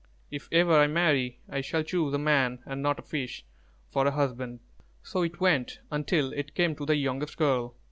[0.31, 3.45] If ever I marry, I shall choose a man, and not a fish,
[3.91, 4.61] for a husband."
[5.03, 7.75] So it went until it came to the youngest girl.